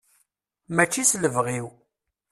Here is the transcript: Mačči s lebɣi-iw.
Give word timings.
Mačči 0.75 1.01
s 1.09 1.13
lebɣi-iw. 1.21 1.67